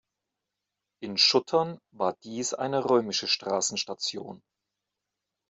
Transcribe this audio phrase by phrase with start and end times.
[1.03, 4.41] In Schuttern war dies eine römische Straßenstation.